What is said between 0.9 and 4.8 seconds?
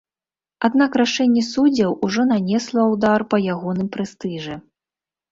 рашэнне суддзяў ужо нанесла ўдар па ягоным прэстыжы.